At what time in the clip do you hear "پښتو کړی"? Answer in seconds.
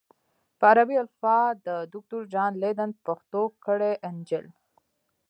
3.05-3.93